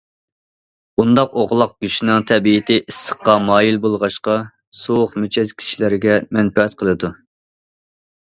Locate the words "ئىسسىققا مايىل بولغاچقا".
2.93-4.39